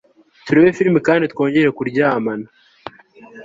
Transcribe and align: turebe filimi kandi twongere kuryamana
turebe 0.45 0.75
filimi 0.77 0.99
kandi 1.07 1.29
twongere 1.33 1.67
kuryamana 1.77 2.47